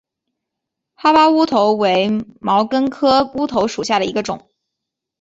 [0.95, 2.09] 哈巴乌头为
[2.39, 4.49] 毛茛科乌头属下的一个种。